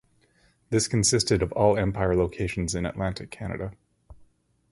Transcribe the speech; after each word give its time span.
This 0.71 0.87
consisted 0.87 1.43
of 1.43 1.51
all 1.51 1.77
Empire 1.77 2.15
locations 2.15 2.73
in 2.73 2.87
Atlantic 2.87 3.29
Canada. 3.29 3.73